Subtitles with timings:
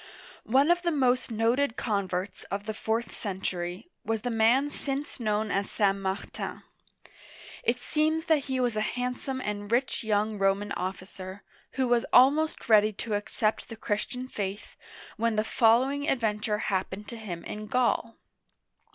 [0.49, 5.51] One of the most noted converts of the fourth century was the man since known
[5.51, 5.95] as St.
[5.95, 6.63] Martin.
[7.63, 11.43] It seems that he was a handsome and rich young Roman officer,
[11.73, 14.75] who was almost ready to accept the Christian faith,
[15.17, 18.15] when the follow ing adventure happened to him in Gaul.